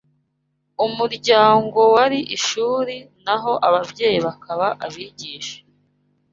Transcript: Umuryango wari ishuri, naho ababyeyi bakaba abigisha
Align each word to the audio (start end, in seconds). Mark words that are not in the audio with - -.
Umuryango 0.85 1.79
wari 1.95 2.19
ishuri, 2.37 2.95
naho 3.25 3.51
ababyeyi 3.67 4.19
bakaba 4.27 4.67
abigisha 4.85 5.57